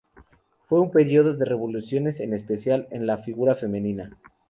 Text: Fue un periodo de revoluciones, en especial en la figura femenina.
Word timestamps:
Fue 0.67 0.81
un 0.81 0.89
periodo 0.89 1.35
de 1.35 1.45
revoluciones, 1.45 2.21
en 2.21 2.33
especial 2.33 2.87
en 2.89 3.05
la 3.05 3.19
figura 3.19 3.53
femenina. 3.53 4.17